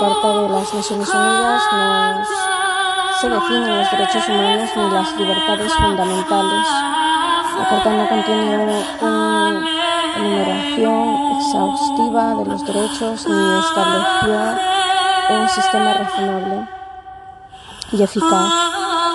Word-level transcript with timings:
Carta 0.00 0.28
de 0.28 0.48
las 0.48 0.72
Naciones 0.72 1.08
Unidas, 1.10 1.62
no 1.72 2.24
se 3.20 3.28
definen 3.28 3.76
los 3.76 3.90
derechos 3.90 4.28
humanos 4.30 4.70
ni 4.74 4.90
las 4.90 5.14
libertades 5.14 5.74
fundamentales. 5.74 6.66
La 7.58 7.68
Carta 7.68 7.90
no 7.90 8.08
contiene 8.08 8.82
una 9.02 9.62
enumeración 10.16 11.36
exhaustiva 11.36 12.34
de 12.34 12.44
los 12.46 12.64
derechos 12.64 13.26
ni 13.28 13.58
estableció 13.58 14.40
un 15.38 15.48
sistema 15.50 15.92
razonable 15.92 16.66
y 17.92 18.02
eficaz 18.02 18.52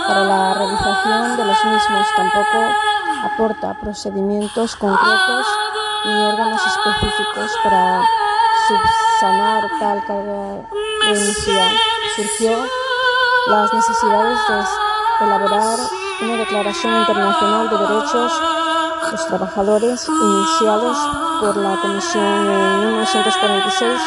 para 0.08 0.24
la 0.24 0.54
realización 0.54 1.38
de 1.38 1.46
los 1.46 1.66
mismos. 1.66 2.08
Tampoco 2.16 2.76
aporta 3.24 3.74
procedimientos 3.82 4.76
concretos 4.76 5.48
ni 6.06 6.14
órganos 6.14 6.62
específicos 6.64 7.52
para 7.64 8.04
subsanar 9.26 9.70
tal 9.80 10.06
carencia. 10.06 11.72
Surgió 12.16 12.58
las 13.48 13.74
necesidades 13.74 14.40
de 14.48 15.26
elaborar 15.26 15.80
una 16.22 16.36
declaración 16.38 17.00
internacional 17.00 17.70
de 17.70 17.78
derechos 17.78 18.32
de 19.06 19.12
los 19.12 19.28
trabajadores 19.28 20.08
iniciados 20.08 20.98
por 21.42 21.58
la 21.58 21.78
Comisión 21.82 22.24
en 22.24 22.80
1946 22.80 24.02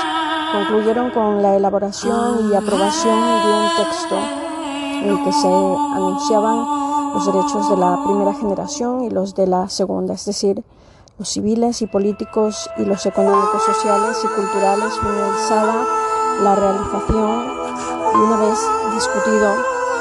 concluyeron 0.53 1.11
con 1.11 1.43
la 1.43 1.57
elaboración 1.57 2.51
y 2.51 2.57
aprobación 2.57 3.21
de 3.21 3.53
un 3.53 3.77
texto 3.77 4.17
en 4.17 5.09
el 5.11 5.25
que 5.25 5.33
se 5.33 5.49
anunciaban 5.49 7.13
los 7.15 7.27
derechos 7.27 7.69
de 7.71 7.77
la 7.77 8.03
primera 8.05 8.35
generación 8.35 9.05
y 9.05 9.11
los 9.11 9.35
de 9.35 9.47
la 9.47 9.69
segunda, 9.69 10.15
es 10.15 10.25
decir, 10.25 10.65
los 11.19 11.29
civiles 11.29 11.83
y 11.83 11.87
políticos 11.89 12.71
y 12.77 12.85
los 12.85 13.05
económicos, 13.05 13.65
sociales 13.65 14.17
y 14.23 14.29
culturales, 14.29 14.95
finalizada 15.01 15.85
la 16.45 16.55
realización 16.55 17.45
y 18.15 18.19
una 18.19 18.37
vez 18.37 18.59
discutido 18.95 19.53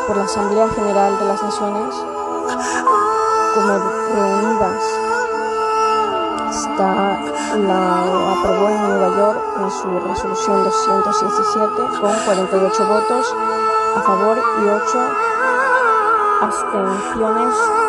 por 0.05 0.17
la 0.17 0.25
Asamblea 0.25 0.69
General 0.69 1.17
de 1.17 1.25
las 1.25 1.41
Naciones, 1.41 1.95
como 3.55 3.79
reunidas, 4.13 4.83
está, 6.51 7.13
aprobó 8.33 8.69
en 8.69 8.87
Nueva 8.87 9.17
York 9.17 9.41
en 9.59 9.71
su 9.71 9.99
resolución 10.07 10.63
217 10.63 11.99
con 11.99 12.13
48 12.25 12.87
votos 12.87 13.35
a 13.95 14.01
favor 14.03 14.37
y 14.37 14.69
8 14.69 14.99
abstenciones 16.41 17.86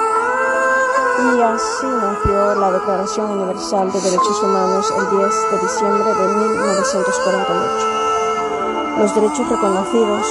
y 1.19 1.43
así 1.43 1.87
nació 1.87 2.55
la 2.55 2.71
Declaración 2.71 3.33
Universal 3.33 3.91
de 3.91 4.01
Derechos 4.01 4.41
Humanos 4.41 4.95
el 4.97 5.11
10 5.19 5.51
de 5.51 5.59
diciembre 5.59 6.15
de 6.15 6.29
1948. 6.29 7.87
Los 8.99 9.13
derechos 9.17 9.49
reconocidos. 9.49 10.25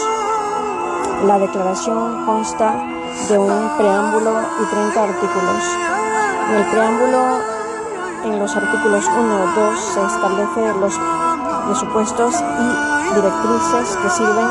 La 1.25 1.39
declaración 1.39 2.25
consta 2.25 2.81
de 3.27 3.37
un 3.37 3.69
preámbulo 3.77 4.31
y 4.61 4.65
30 4.65 5.03
artículos. 5.03 5.63
En 6.49 6.55
el 6.55 6.65
preámbulo, 6.71 7.41
en 8.23 8.39
los 8.39 8.55
artículos 8.55 9.05
1 9.07 9.19
y 9.19 9.55
2, 9.59 9.79
se 9.79 10.05
establecen 10.05 10.79
los 10.79 10.97
presupuestos 11.65 12.39
y 12.39 13.13
directrices 13.13 13.97
que 13.97 14.09
sirven 14.09 14.47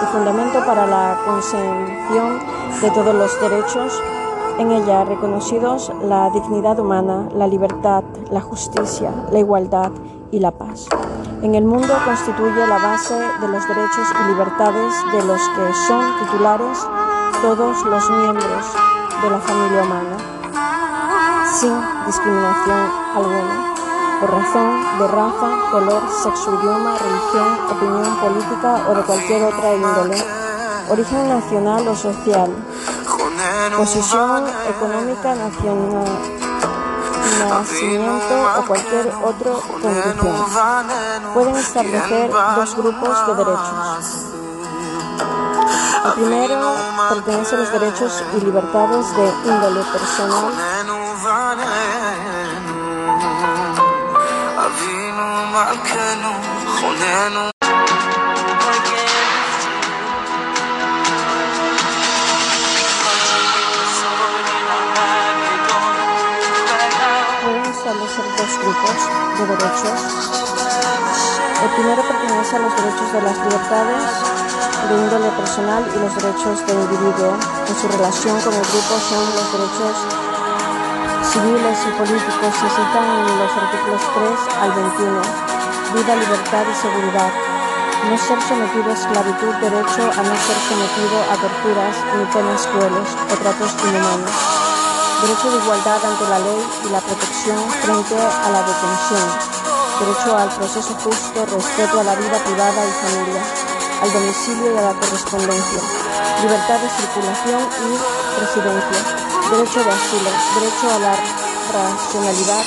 de 0.00 0.06
fundamento 0.12 0.62
para 0.66 0.86
la 0.86 1.16
concepción 1.24 2.40
de 2.82 2.90
todos 2.90 3.14
los 3.14 3.40
derechos 3.40 4.02
en 4.58 4.72
ella 4.72 5.04
reconocidos 5.04 5.92
la 6.02 6.30
dignidad 6.30 6.78
humana, 6.78 7.28
la 7.34 7.46
libertad, 7.46 8.02
la 8.30 8.40
justicia, 8.40 9.12
la 9.30 9.38
igualdad 9.38 9.92
y 10.30 10.40
la 10.40 10.50
paz. 10.50 10.88
En 11.42 11.54
el 11.54 11.64
mundo 11.64 11.94
constituye 12.04 12.66
la 12.66 12.78
base 12.78 13.14
de 13.14 13.48
los 13.48 13.66
derechos 13.68 14.08
y 14.20 14.28
libertades 14.28 14.94
de 15.12 15.24
los 15.24 15.40
que 15.50 15.72
son 15.86 16.04
titulares 16.18 16.78
todos 17.40 17.84
los 17.84 18.10
miembros 18.10 18.66
de 19.22 19.30
la 19.30 19.38
familia 19.38 19.82
humana, 19.84 20.16
sin 21.54 21.72
discriminación 22.06 22.90
alguna, 23.14 23.74
por 24.20 24.30
razón 24.32 24.98
de 24.98 25.06
raza, 25.06 25.70
color, 25.70 26.02
sexo, 26.22 26.58
idioma, 26.60 26.96
religión, 26.98 27.58
opinión 27.70 28.16
política 28.16 28.88
o 28.88 28.94
de 28.96 29.02
cualquier 29.02 29.44
otra 29.44 29.74
índole, 29.74 30.16
origen 30.90 31.28
nacional 31.28 31.86
o 31.86 31.94
social, 31.94 32.50
posición 33.76 34.44
económica, 34.68 35.34
nacional, 35.34 36.04
nacimiento 37.48 38.34
o 38.58 38.66
cualquier 38.66 39.06
otra 39.22 39.52
condición. 39.80 40.36
Pueden 41.34 41.56
establecer 41.56 42.30
dos 42.30 42.76
grupos 42.76 43.26
de 43.26 43.34
derechos. 43.34 44.28
El 46.04 46.12
primero 46.14 46.74
pertenece 47.08 47.54
a 47.54 47.58
los 47.58 47.72
derechos 47.72 48.24
y 48.36 48.40
libertades 48.44 49.16
de 49.16 49.32
índole 49.44 49.82
personal. 49.92 50.52
De 68.68 69.46
derechos. 69.46 70.00
El 71.64 71.70
primero 71.72 72.02
pertenece 72.02 72.56
a 72.56 72.58
los 72.58 72.76
derechos 72.76 73.12
de 73.14 73.22
las 73.22 73.36
libertades 73.38 74.04
de 74.88 74.94
índole 74.94 75.30
personal 75.40 75.88
y 75.88 75.98
los 75.98 76.12
derechos 76.20 76.66
del 76.66 76.76
individuo. 76.76 77.32
En 77.64 77.74
su 77.80 77.88
relación 77.88 78.36
con 78.44 78.52
el 78.52 78.60
grupo 78.60 78.92
son 79.08 79.24
los 79.24 79.46
derechos 79.56 79.96
civiles 81.32 81.78
y 81.80 81.90
políticos. 81.96 82.52
Se 82.60 82.68
citan 82.68 83.08
en 83.24 83.38
los 83.40 83.52
artículos 83.56 84.02
3 84.04 84.60
al 84.60 84.72
21. 84.76 85.16
Vida, 85.96 86.12
libertad 86.16 86.64
y 86.68 86.74
seguridad. 86.76 87.32
No 88.04 88.18
ser 88.20 88.36
sometido 88.42 88.84
a 88.84 88.92
esclavitud, 88.92 89.54
derecho 89.64 90.02
a 90.12 90.22
no 90.28 90.34
ser 90.44 90.58
sometido 90.68 91.16
a 91.24 91.34
torturas 91.40 91.96
ni 92.20 92.24
penas 92.36 92.66
crueles 92.68 93.08
o 93.32 93.34
tratos 93.40 93.72
inhumanos. 93.80 94.57
Derecho 95.20 95.50
de 95.50 95.58
igualdad 95.64 95.98
ante 96.04 96.28
la 96.28 96.38
ley 96.38 96.62
y 96.86 96.88
la 96.90 97.00
protección 97.00 97.58
frente 97.82 98.14
a 98.14 98.50
la 98.50 98.62
detención. 98.62 99.26
Derecho 99.98 100.36
al 100.36 100.48
proceso 100.48 100.94
justo, 101.02 101.46
respeto 101.46 102.00
a 102.00 102.04
la 102.04 102.14
vida 102.14 102.38
privada 102.44 102.80
y 102.86 102.92
familia, 103.02 103.42
al 104.02 104.12
domicilio 104.12 104.74
y 104.74 104.78
a 104.78 104.82
la 104.82 104.94
correspondencia. 104.94 105.80
Libertad 106.42 106.78
de 106.78 106.88
circulación 106.88 107.60
y 107.82 107.98
residencia. 108.40 109.00
Derecho 109.50 109.82
de 109.82 109.90
asilo. 109.90 110.30
Derecho 110.54 110.86
a 110.94 110.98
la 110.98 111.14
racionalidad. 111.74 112.64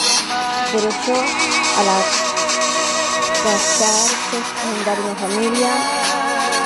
Derecho 0.74 1.14
a 1.14 1.84
la 1.84 2.32
casarse, 3.44 4.38
fundar 4.62 5.00
una 5.00 5.16
familia 5.16 5.70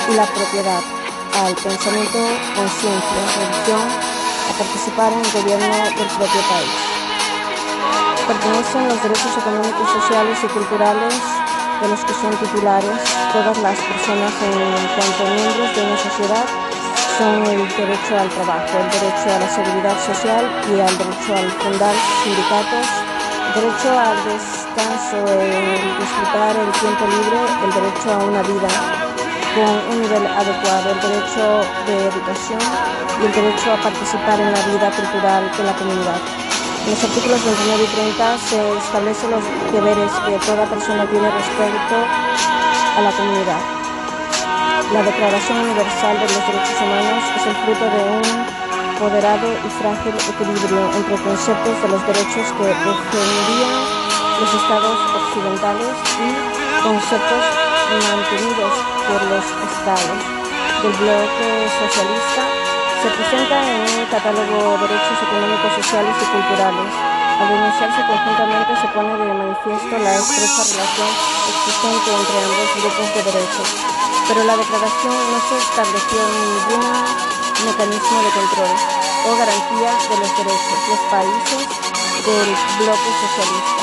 y 0.09 0.13
la 0.13 0.25
propiedad, 0.25 0.81
al 1.43 1.55
pensamiento, 1.55 2.19
conciencia, 2.55 3.21
religión, 3.37 4.24
a 4.49 4.53
participar 4.57 5.13
en 5.13 5.19
el 5.19 5.31
gobierno 5.31 5.75
del 5.95 6.09
propio 6.17 6.41
país. 6.49 6.75
Pertenecen 8.27 8.89
los 8.89 9.01
derechos 9.03 9.33
económicos, 9.37 9.89
sociales 10.01 10.37
y 10.43 10.47
culturales 10.47 11.13
de 11.81 11.87
los 11.89 11.99
que 12.05 12.13
son 12.13 12.31
titulares 12.37 12.99
todas 13.33 13.57
las 13.59 13.77
personas 13.77 14.31
en 14.41 14.87
cuanto 14.95 15.23
miembros 15.35 15.75
de 15.75 15.81
una 15.83 15.97
sociedad 15.97 16.45
son 17.17 17.45
el 17.45 17.67
derecho 17.77 18.17
al 18.19 18.29
trabajo, 18.29 18.77
el 18.77 18.91
derecho 18.91 19.27
a 19.31 19.39
la 19.39 19.49
seguridad 19.49 19.97
social 20.03 20.43
y 20.67 20.79
al 20.81 20.97
derecho 20.97 21.31
al 21.33 21.49
fundar 21.63 21.95
sindicatos, 22.23 22.87
el 23.47 23.61
derecho 23.61 23.89
al 23.95 24.17
descanso, 24.27 25.17
el 25.31 25.97
disfrutar 25.99 26.55
el 26.57 26.71
tiempo 26.75 27.05
libre, 27.07 27.39
el 27.63 27.71
derecho 27.71 28.11
a 28.11 28.17
una 28.17 28.41
vida 28.41 29.14
con 29.55 29.63
un 29.63 30.01
nivel 30.03 30.27
adecuado, 30.27 30.91
el 30.91 30.99
derecho 30.99 31.63
de 31.87 31.95
educación 32.11 32.59
y 32.59 33.25
el 33.25 33.31
derecho 33.31 33.71
a 33.71 33.79
participar 33.79 34.35
en 34.35 34.51
la 34.51 34.61
vida 34.67 34.91
cultural 34.91 35.47
de 35.47 35.63
la 35.63 35.73
comunidad. 35.79 36.19
En 36.83 36.91
los 36.91 37.01
artículos 37.01 37.39
29 37.39 37.87
y 37.87 37.91
30 38.19 38.37
se 38.37 38.59
establecen 38.83 39.31
los 39.31 39.43
deberes 39.71 40.11
que 40.27 40.35
toda 40.43 40.67
persona 40.67 41.07
tiene 41.07 41.31
respecto 41.31 41.95
a 41.95 42.99
la 42.99 43.11
comunidad. 43.15 43.61
La 44.91 45.01
Declaración 45.07 45.57
Universal 45.71 46.19
de 46.19 46.27
los 46.27 46.43
Derechos 46.51 46.75
Humanos 46.83 47.23
es 47.39 47.43
el 47.47 47.55
fruto 47.63 47.85
de 47.95 48.01
un 48.11 48.27
moderado 48.99 49.47
y 49.47 49.69
frágil 49.79 50.15
equilibrio 50.19 50.83
entre 50.99 51.15
conceptos 51.23 51.75
de 51.79 51.87
los 51.95 52.01
derechos 52.05 52.45
que 52.59 52.65
defendían 52.75 53.75
los 54.35 54.51
estados 54.51 54.99
occidentales 55.15 55.95
y 56.19 56.83
conceptos 56.83 57.64
mantenidos 57.93 58.73
por 59.05 59.21
los 59.29 59.45
estados 59.45 60.21
del 60.81 60.93
bloque 60.97 61.49
socialista 61.69 62.43
se 63.01 63.09
presenta 63.13 63.57
en 63.61 63.85
un 63.85 64.05
catálogo 64.09 64.57
de 64.81 64.89
derechos 64.89 65.17
económicos, 65.21 65.69
sociales 65.77 66.15
y 66.17 66.25
culturales 66.25 66.89
Al 67.37 67.47
denunciarse 67.49 68.01
conjuntamente 68.09 68.71
se 68.81 68.87
pone 68.89 69.13
de 69.13 69.33
manifiesto 69.33 69.93
la 70.01 70.13
estrecha 70.17 70.63
relación 70.65 71.11
existente 71.45 72.09
entre 72.09 72.37
ambos 72.41 72.69
grupos 72.81 73.07
de 73.13 73.21
derechos, 73.29 73.69
pero 74.25 74.39
la 74.49 74.55
declaración 74.57 75.13
no 75.13 75.39
se 75.45 75.55
estableció 75.61 76.19
ningún 76.25 76.85
mecanismo 77.69 78.17
de 78.25 78.31
control 78.33 78.73
o 78.73 79.29
garantía 79.37 79.91
de 80.09 80.15
los 80.17 80.31
derechos. 80.41 80.79
Los 80.89 81.01
países 81.13 81.61
del 82.25 82.49
bloque 82.81 83.09
socialista, 83.21 83.81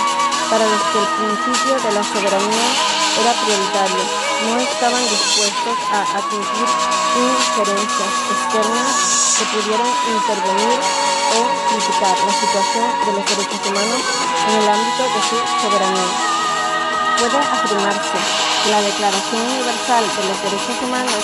para 0.50 0.64
los 0.66 0.82
que 0.90 0.98
el 0.98 1.08
principio 1.14 1.74
de 1.78 1.90
la 1.94 2.02
soberanía 2.02 3.01
era 3.20 3.32
prioritario, 3.44 4.02
no 4.48 4.60
estaban 4.60 5.02
dispuestos 5.04 5.76
a 5.92 6.00
admitir 6.16 6.68
injerencias 7.12 8.12
externas 8.32 8.90
que 9.36 9.44
pudieran 9.52 9.92
intervenir 10.08 10.78
o 11.32 11.40
criticar 11.68 12.16
la 12.16 12.32
situación 12.32 12.86
de 13.04 13.12
los 13.12 13.24
derechos 13.28 13.60
humanos 13.68 14.02
en 14.48 14.54
el 14.62 14.68
ámbito 14.68 15.02
de 15.12 15.20
su 15.28 15.36
soberanía. 15.60 16.10
Puede 17.18 17.38
afirmarse 17.38 18.18
que 18.64 18.70
la 18.70 18.80
Declaración 18.82 19.42
Universal 19.42 20.04
de 20.16 20.22
los 20.28 20.38
Derechos 20.42 20.76
Humanos 20.82 21.22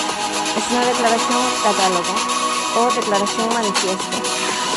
es 0.55 0.63
una 0.71 0.85
declaración 0.85 1.41
catálogo 1.63 2.13
o 2.77 2.81
declaración 2.93 3.49
manifiesto. 3.53 4.17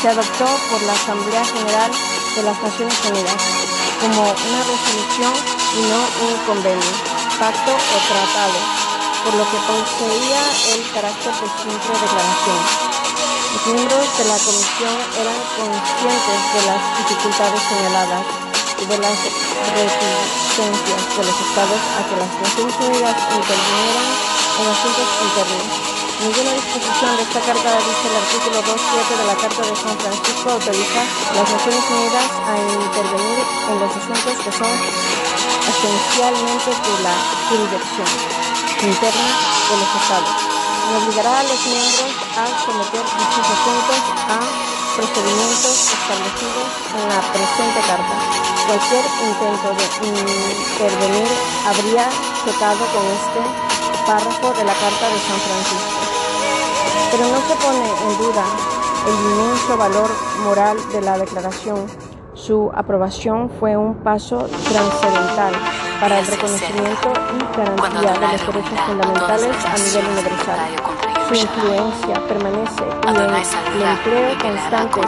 Se 0.01 0.09
adoptó 0.09 0.45
por 0.69 0.81
la 0.83 0.93
Asamblea 0.93 1.45
General 1.45 1.91
de 2.35 2.43
las 2.43 2.61
Naciones 2.61 2.97
Unidas 3.07 3.41
como 4.01 4.21
una 4.21 4.61
resolución 4.67 5.52
y 5.73 5.81
no 5.89 5.97
un 5.97 6.35
convenio, 6.45 6.93
pacto 7.39 7.71
o 7.73 7.97
tratado, 8.05 8.59
por 9.25 9.33
lo 9.33 9.45
que 9.49 9.57
poseía 9.65 10.43
el 10.75 10.81
carácter 10.93 11.33
de 11.33 11.47
simple 11.49 11.93
declaración. 11.97 12.61
Los 13.53 13.65
miembros 13.73 14.05
de 14.17 14.25
la 14.25 14.37
comisión 14.37 14.95
eran 15.17 15.39
conscientes 15.57 16.39
de 16.53 16.61
las 16.69 16.81
dificultades 16.97 17.61
señaladas 17.69 18.25
y 18.81 18.85
de 18.85 18.97
las 18.97 19.17
reticencias 19.73 21.01
de 21.17 21.23
los 21.25 21.37
estados 21.41 21.81
a 21.97 22.01
que 22.05 22.15
las 22.17 22.33
Naciones 22.33 22.75
Unidas 22.77 23.17
intervinieran 23.33 24.09
en 24.53 24.65
asuntos 24.69 25.07
internos. 25.25 25.93
Ninguna 26.23 26.53
disposición 26.53 27.17
de 27.17 27.23
esta 27.23 27.41
carta 27.41 27.69
dice 27.83 28.05
el 28.07 28.15
artículo 28.15 28.57
2.7 28.63 29.17
de 29.17 29.25
la 29.27 29.35
Carta 29.35 29.61
de 29.65 29.75
San 29.75 29.97
Francisco 29.97 30.49
autoriza 30.49 31.01
a 31.01 31.33
las 31.35 31.49
Naciones 31.51 31.83
Unidas 31.89 32.29
a 32.47 32.53
intervenir 32.57 33.39
en 33.69 33.75
los 33.81 33.91
asuntos 33.91 34.33
que 34.39 34.51
son 34.53 34.71
esencialmente 35.69 36.71
de 36.71 36.95
la 37.03 37.15
jurisdicción 37.47 38.09
interna 38.83 39.29
de 39.69 39.75
los 39.79 39.91
estados 39.95 40.53
y 40.83 40.95
obligará 40.99 41.39
a 41.39 41.43
los 41.43 41.59
miembros 41.65 42.11
a 42.35 42.43
someter 42.65 43.03
dichos 43.03 43.47
asuntos 43.47 44.01
a 44.27 44.73
procedimientos 44.95 45.75
establecidos 45.89 46.67
en 46.93 47.03
la 47.09 47.19
presente 47.31 47.79
carta. 47.87 48.15
Cualquier 48.67 49.05
intento 49.23 49.69
de 49.73 49.85
intervenir 50.07 51.31
habría 51.65 52.09
chocado 52.45 52.83
con 52.91 53.05
este 53.15 53.41
párrafo 54.05 54.53
de 54.53 54.63
la 54.65 54.73
Carta 54.73 55.05
de 55.09 55.19
San 55.19 55.39
Francisco. 55.39 56.03
Pero 57.11 57.27
no 57.27 57.39
se 57.47 57.55
pone 57.55 57.87
en 57.87 58.17
duda 58.17 58.45
el 59.07 59.13
inmenso 59.13 59.77
valor 59.77 60.09
moral 60.43 60.77
de 60.91 61.01
la 61.01 61.17
declaración. 61.17 62.02
Su 62.45 62.69
aprobación 62.75 63.49
fue 63.57 63.77
un 63.77 63.95
paso 64.03 64.35
trascendental 64.37 65.53
para 66.01 66.19
el 66.19 66.27
reconocimiento 66.27 67.13
y 67.39 67.57
garantía 67.57 68.11
de 68.11 68.33
los 68.33 68.47
derechos 68.47 68.79
fundamentales 68.85 69.55
a 69.65 69.77
nivel 69.77 70.05
universal. 70.11 70.59
Su 71.29 71.35
influencia 71.35 72.15
permanece 72.27 72.83
y 72.83 73.79
el, 73.79 73.87
empleo 73.87 74.37
constante 74.41 74.99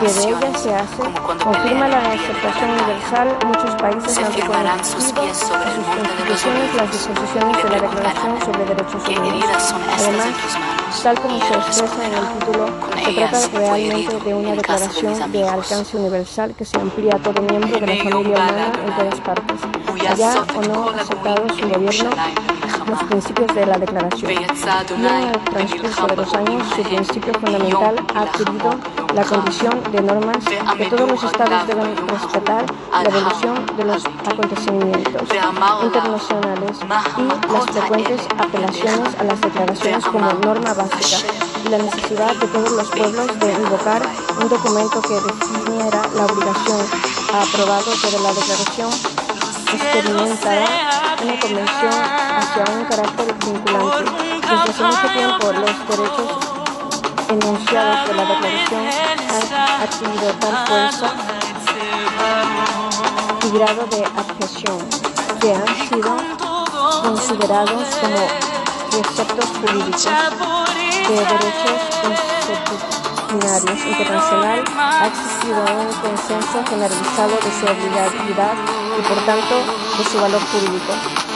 que 0.00 0.06
de 0.06 0.28
ella 0.28 0.58
se 0.58 0.74
hace 0.74 1.02
confirma 1.44 1.86
la 1.86 1.98
aceptación 1.98 2.70
universal. 2.72 3.28
Muchos 3.46 3.74
países 3.76 4.18
han 4.18 4.32
reconocido 4.32 4.82
sus 4.82 5.12
constituciones 5.12 6.74
las 6.74 6.90
disposiciones 6.90 7.62
de 7.62 7.70
la 7.70 7.78
Declaración 7.78 8.40
sobre 8.40 8.64
Derechos 8.64 9.08
Humanos. 9.08 9.74
Además, 9.98 10.26
tal 11.02 11.20
como 11.20 11.38
se 11.38 11.54
expresa 11.54 12.06
en 12.06 12.14
el 12.14 12.38
título, 12.38 12.66
se 13.04 13.12
trata 13.12 13.48
realmente 13.58 14.20
de 14.20 14.34
una 14.34 14.52
declaración 14.52 15.32
de 15.32 15.48
alcance 15.48 15.96
universal 15.96 16.54
que 16.56 16.64
se 16.64 16.76
amplía 16.78 17.14
a 17.14 17.18
todo 17.18 17.42
miembro 17.42 17.78
de 17.78 17.86
la 17.86 17.96
familia 18.04 18.16
humana 18.18 18.72
en 18.84 18.96
todas 18.96 19.20
partes 19.20 19.60
haya 20.06 20.44
o 20.56 20.62
no 20.62 20.90
aceptado 20.90 21.48
su 21.54 21.68
gobierno 21.68 22.10
los 22.88 23.02
principios 23.04 23.54
de 23.54 23.66
la 23.66 23.78
declaración. 23.78 24.32
Y 24.32 24.36
en 24.36 25.28
el 25.28 25.44
transcurso 25.44 26.06
de 26.06 26.16
los 26.16 26.34
años, 26.34 26.62
su 26.76 26.82
principio 26.82 27.32
fundamental 27.34 27.96
ha 28.14 28.20
adquirido 28.22 28.70
la 29.14 29.24
condición 29.24 29.82
de 29.92 30.00
normas 30.00 30.38
que 30.76 30.86
todos 30.86 31.10
los 31.10 31.22
estados 31.22 31.66
deben 31.66 31.96
respetar 32.08 32.64
la 32.92 33.02
evolución 33.02 33.66
de 33.76 33.84
los 33.84 34.04
acontecimientos 34.04 35.22
internacionales 35.82 36.78
y 37.18 37.52
las 37.52 37.64
frecuentes 37.66 38.20
apelaciones 38.38 39.14
a 39.18 39.24
las 39.24 39.40
declaraciones 39.40 40.04
como 40.06 40.32
norma 40.32 40.72
básica 40.74 41.26
y 41.64 41.68
la 41.68 41.78
necesidad 41.78 42.34
de 42.36 42.46
todos 42.46 42.72
los 42.72 42.88
pueblos 42.88 43.38
de 43.38 43.52
invocar 43.52 44.02
un 44.40 44.48
documento 44.48 45.02
que 45.02 45.14
definiera 45.14 46.02
la 46.14 46.26
obligación 46.26 46.80
aprobado 47.34 47.90
de 47.90 48.18
la 48.18 48.32
declaración 48.32 49.22
experimentará 49.74 50.66
una 51.22 51.40
convención 51.40 51.92
hacia 52.36 52.64
un 52.74 52.84
carácter 52.84 53.34
vinculante. 53.44 54.12
Desde 54.40 54.70
hace 54.70 54.84
mucho 54.84 55.08
tiempo 55.14 55.52
los 55.52 55.88
derechos 55.88 56.41
enunciados 57.32 58.08
de 58.08 58.14
la 58.14 58.24
declaración 58.24 58.86
han 59.30 59.82
adquirido 59.82 60.32
tal 60.40 60.66
fuerza 60.66 61.08
y 63.44 63.50
grado 63.56 63.86
de 63.86 64.04
adhesión 64.04 64.78
que 65.40 65.54
han 65.54 65.66
sido 65.88 66.16
considerados 67.02 67.84
como 68.00 68.22
preceptos 68.90 69.46
jurídicos 69.60 70.04
de 71.08 71.14
derechos 71.14 71.80
interdisciplinarios 72.04 73.80
internacional 73.86 74.64
ha 74.76 75.06
existido 75.06 75.60
un 75.64 75.92
consenso 76.04 76.62
generalizado 76.68 77.32
de 77.32 77.50
su 77.50 77.64
obligatividad 77.64 78.54
y 78.98 79.02
por 79.02 79.18
tanto 79.24 79.54
de 79.96 80.04
su 80.04 80.20
valor 80.20 80.42
jurídico. 80.52 80.92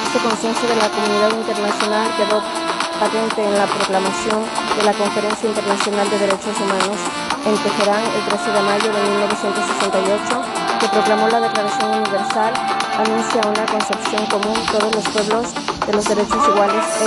Este 0.07 0.19
consenso 0.19 0.67
de 0.67 0.77
la 0.77 0.89
comunidad 0.91 1.31
internacional 1.33 2.15
quedó 2.17 2.43
patente 3.01 3.45
en 3.45 3.59
la 3.59 3.67
proclamación 3.67 4.45
de 4.77 4.83
la 4.83 4.93
Conferencia 4.93 5.49
Internacional 5.49 6.11
de 6.11 6.19
Derechos 6.19 6.61
Humanos 6.61 6.99
en 7.47 7.57
Teherán 7.57 8.05
el 8.05 8.21
13 8.29 8.53
de 8.53 8.63
mayo 8.63 8.93
de 8.93 9.03
1968, 9.11 10.43
que 10.81 10.89
proclamó 10.89 11.29
la 11.29 11.41
Declaración 11.41 12.03
Universal, 12.03 12.53
anuncia 12.99 13.41
una 13.47 13.65
concepción 13.67 14.27
común 14.27 14.59
todos 14.71 14.95
los 14.95 15.09
pueblos 15.09 15.55
de 15.87 15.93
los 15.93 16.05
derechos 16.05 16.49
iguales 16.49 16.85
e 17.01 17.07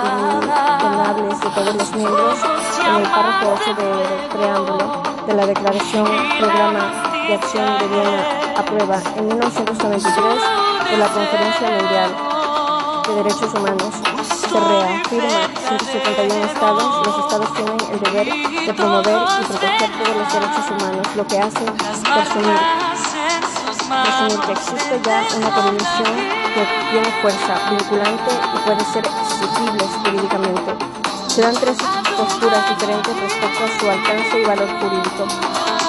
inalienables 0.00 1.40
de 1.40 1.50
todos 1.50 1.76
los 1.76 1.94
miembros 1.94 2.38
en 2.84 2.96
el 2.96 3.02
párrafo 3.02 3.54
8 3.60 3.74
del 3.74 4.28
preámbulo 4.30 5.02
de 5.26 5.34
la 5.34 5.46
Declaración 5.46 6.08
Programa 6.38 6.90
de 7.28 7.34
Acción 7.34 7.78
de 7.78 7.86
Viena 7.86 8.24
aprueba 8.56 9.00
en 9.16 9.28
1993 9.28 10.24
por 10.90 10.98
la 10.98 11.08
Conferencia 11.08 11.70
Mundial 11.70 12.10
de 13.06 13.14
Derechos 13.14 13.54
Humanos. 13.54 14.09
Se 14.50 14.58
reafirma 14.58 15.46
171 15.54 16.44
estados. 16.44 17.06
Los 17.06 17.18
estados 17.20 17.54
tienen 17.54 17.76
el 17.92 18.00
deber 18.00 18.26
de 18.66 18.74
promover 18.74 19.22
y 19.40 19.44
proteger 19.44 19.90
todos 19.92 20.16
los 20.16 20.32
derechos 20.32 20.70
humanos, 20.70 21.06
lo 21.14 21.26
que 21.28 21.38
hace 21.38 21.64
presumir, 21.70 22.58
presumir 24.02 24.40
que 24.46 24.52
existe 24.52 25.00
ya 25.04 25.24
una 25.36 25.54
convención 25.54 26.10
que 26.52 26.66
tiene 26.90 27.10
fuerza 27.22 27.70
vinculante 27.70 28.32
y 28.52 28.58
puede 28.66 28.84
ser 28.92 29.06
exigible 29.06 29.84
jurídicamente. 30.02 30.74
Se 31.28 31.42
dan 31.42 31.54
tres 31.54 31.76
posturas 32.16 32.68
diferentes 32.70 33.20
respecto 33.20 33.64
a 33.64 33.78
su 33.78 33.88
alcance 33.88 34.40
y 34.40 34.44
valor 34.46 34.68
jurídico. 34.80 35.26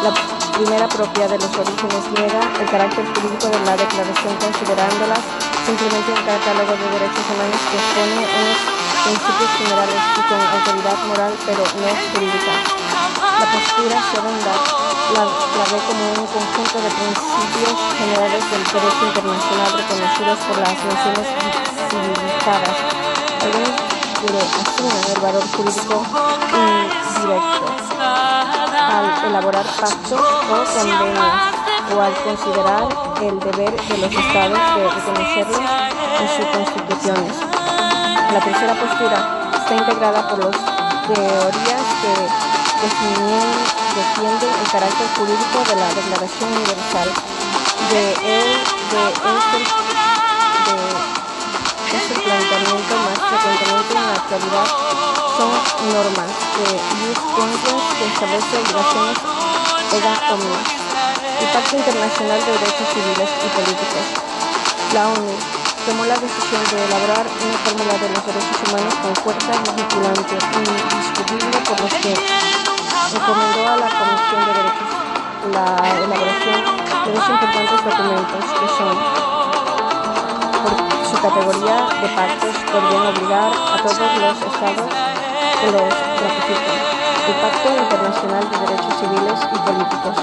La 0.03 0.40
primera 0.63 0.87
propia 0.87 1.27
de 1.27 1.39
los 1.39 1.49
orígenes 1.57 2.05
niega 2.13 2.41
el 2.61 2.69
carácter 2.69 3.01
jurídico 3.01 3.49
de 3.49 3.65
la 3.65 3.73
declaración 3.73 4.33
considerándolas 4.37 5.21
simplemente 5.65 6.09
un 6.13 6.21
catálogo 6.21 6.73
de 6.77 6.85
derechos 7.01 7.25
humanos 7.33 7.61
que 7.65 7.77
expone 7.81 8.21
unos 8.21 8.59
principios 9.01 9.51
generales 9.57 10.01
y 10.05 10.21
con 10.29 10.37
autoridad 10.37 10.97
moral 11.09 11.33
pero 11.49 11.61
no 11.65 11.89
jurídica. 12.13 12.53
La 13.41 13.47
postura 13.49 13.97
segunda 14.13 14.53
la, 15.17 15.23
la 15.25 15.65
ve 15.65 15.79
como 15.81 16.03
un 16.21 16.27
conjunto 16.29 16.77
de 16.77 16.91
principios 16.93 17.75
generales 17.97 18.41
del 18.53 18.61
derecho 18.61 19.01
internacional 19.01 19.69
reconocidos 19.81 20.37
por 20.45 20.55
las 20.61 20.77
naciones 20.77 21.25
civilizadas. 21.89 22.77
Algunos 23.41 23.77
que 24.13 24.29
asumen 24.61 25.05
el 25.09 25.21
valor 25.25 25.45
jurídico 25.57 26.05
indirecto 26.53 27.70
al 29.01 29.25
elaborar 29.25 29.65
pactos 29.79 30.13
o 30.13 30.49
convenios 30.49 31.61
o 31.95 32.01
al 32.01 32.13
considerar 32.23 32.87
el 33.21 33.39
deber 33.39 33.71
de 33.71 33.97
los 33.97 34.11
estados 34.11 34.59
de 34.75 34.89
reconocerlos 34.89 35.61
en 36.19 36.27
sus 36.35 36.45
constituciones. 36.45 37.33
La 38.33 38.39
tercera 38.39 38.73
postura 38.75 39.51
está 39.57 39.75
integrada 39.75 40.27
por 40.29 40.39
las 40.45 40.57
teorías 41.07 41.85
que 42.01 42.13
definen 42.81 43.81
defienden 43.95 44.49
el 44.49 44.71
carácter 44.71 45.07
jurídico 45.17 45.63
de 45.67 45.75
la 45.75 45.87
Declaración 45.93 46.53
Universal. 46.53 47.09
De 47.91 48.13
él, 48.13 48.63
de, 48.91 49.03
este, 49.09 49.57
de, 50.67 50.77
es 51.97 52.05
el 52.11 52.21
planteamiento 52.23 52.95
más 52.95 53.19
frecuentemente 53.19 53.93
en 53.95 54.05
la 54.05 54.13
actualidad 54.13 55.20
son 55.41 55.49
normas 55.89 56.29
de 56.53 56.69
Youth 57.01 57.21
que 57.97 58.05
establece 58.13 58.53
obligaciones 58.61 59.17
ega 59.97 60.13
omnes. 60.37 60.67
El 61.41 61.47
Pacto 61.49 61.77
Internacional 61.77 62.39
de 62.45 62.51
Derechos 62.51 62.87
Civiles 62.93 63.31
y 63.41 63.49
Políticos. 63.57 64.05
La 64.93 65.09
ONU 65.09 65.33
tomó 65.87 66.05
la 66.05 66.13
decisión 66.13 66.61
de 66.69 66.77
elaborar 66.85 67.25
una 67.25 67.57
fórmula 67.65 67.93
de 67.97 68.07
los 68.13 68.21
derechos 68.21 68.57
humanos 68.69 68.93
con 69.01 69.15
fuerza 69.23 69.53
vinculante 69.73 70.37
indiscutible 70.61 71.57
por 71.65 71.77
los 71.81 71.93
que 72.05 72.13
encomendó 73.17 73.61
a 73.65 73.77
la 73.81 73.89
Comisión 73.97 74.41
de 74.45 74.51
Derechos 74.61 74.89
la 75.57 75.65
elaboración 76.05 76.59
de 77.01 77.09
dos 77.17 77.29
importantes 77.33 77.79
documentos 77.81 78.45
que 78.45 78.67
son, 78.77 78.95
por 80.61 80.73
su 81.09 81.15
categoría 81.17 81.77
de 81.97 82.07
pactos, 82.13 82.55
podrían 82.69 83.05
obligar 83.09 83.49
a 83.49 83.77
todos 83.81 84.09
los 84.21 84.37
estados 84.53 84.91
que 84.93 85.20
El 85.63 87.35
Pacto 87.39 87.69
Internacional 87.69 88.49
de 88.49 88.57
Derechos 88.57 88.95
Civiles 88.99 89.39
y 89.53 89.59
Políticos 89.59 90.17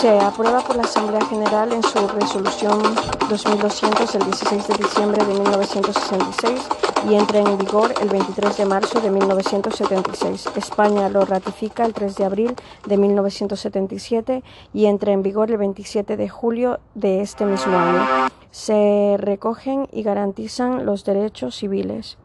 se 0.00 0.18
aprueba 0.20 0.60
por 0.60 0.76
la 0.76 0.84
Asamblea 0.84 1.24
General 1.26 1.72
en 1.72 1.82
su 1.82 2.06
resolución 2.06 2.80
2200 3.28 4.12
del 4.12 4.24
16 4.26 4.68
de 4.68 4.74
diciembre 4.74 5.24
de 5.24 5.34
1966 5.34 6.68
y 7.10 7.14
entra 7.14 7.40
en 7.40 7.58
vigor 7.58 7.92
el 8.00 8.08
23 8.08 8.58
de 8.58 8.64
marzo 8.64 9.00
de 9.00 9.10
1976. 9.10 10.50
España 10.54 11.08
lo 11.08 11.24
ratifica 11.24 11.84
el 11.84 11.92
3 11.92 12.14
de 12.14 12.24
abril 12.24 12.54
de 12.86 12.96
1977 12.96 14.44
y 14.72 14.86
entra 14.86 15.10
en 15.10 15.24
vigor 15.24 15.50
el 15.50 15.58
27 15.58 16.16
de 16.16 16.28
julio 16.28 16.78
de 16.94 17.22
este 17.22 17.44
mismo 17.44 17.76
año. 17.76 18.30
Se 18.52 19.16
recogen 19.18 19.88
y 19.90 20.04
garantizan 20.04 20.86
los 20.86 21.04
derechos 21.04 21.56
civiles 21.56 22.16